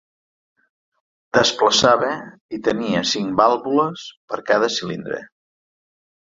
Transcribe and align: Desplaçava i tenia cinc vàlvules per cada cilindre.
Desplaçava 1.39 2.09
i 2.59 2.61
tenia 2.69 3.05
cinc 3.11 3.37
vàlvules 3.43 4.09
per 4.33 4.43
cada 4.51 4.75
cilindre. 4.81 5.25